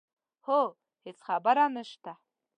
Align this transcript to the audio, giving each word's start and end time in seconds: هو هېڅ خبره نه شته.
هو 0.45 0.61
هېڅ 1.03 1.17
خبره 1.27 1.65
نه 1.75 1.83
شته. 1.89 2.13